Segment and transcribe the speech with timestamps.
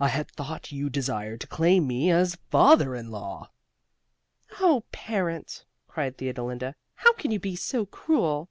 [0.00, 3.52] I had thought you desired to claim me as father in law."
[4.58, 8.48] "Oh, Parent!" cried Theodolinda; "How can you be so cruel?